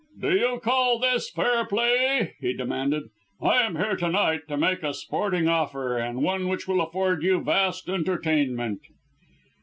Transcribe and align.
"Do 0.19 0.35
you 0.35 0.59
call 0.63 0.97
this 0.97 1.29
fair 1.29 1.63
play!" 1.67 2.33
he 2.39 2.53
demanded; 2.53 3.09
"I 3.39 3.57
am 3.61 3.75
here 3.75 3.95
to 3.97 4.09
night 4.09 4.41
to 4.47 4.57
make 4.57 4.81
a 4.81 4.95
sporting 4.95 5.47
offer, 5.47 5.95
and 5.95 6.23
one 6.23 6.47
which 6.47 6.67
will 6.67 6.81
afford 6.81 7.21
you 7.21 7.39
vast 7.41 7.87
entertainment." 7.87 8.79